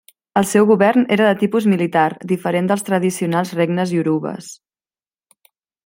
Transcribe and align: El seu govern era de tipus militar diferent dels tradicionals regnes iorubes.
El 0.39 0.45
seu 0.51 0.67
govern 0.69 1.03
era 1.15 1.27
de 1.27 1.35
tipus 1.41 1.67
militar 1.73 2.07
diferent 2.33 2.71
dels 2.71 2.87
tradicionals 2.89 3.55
regnes 3.61 3.95
iorubes. 3.99 4.53